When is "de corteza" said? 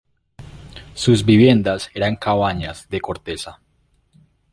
2.89-3.59